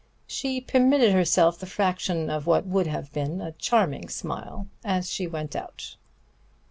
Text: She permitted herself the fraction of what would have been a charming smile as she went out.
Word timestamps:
She 0.25 0.59
permitted 0.59 1.13
herself 1.13 1.59
the 1.59 1.67
fraction 1.67 2.31
of 2.31 2.47
what 2.47 2.65
would 2.65 2.87
have 2.87 3.13
been 3.13 3.39
a 3.39 3.51
charming 3.51 4.09
smile 4.09 4.65
as 4.83 5.11
she 5.11 5.27
went 5.27 5.55
out. 5.55 5.95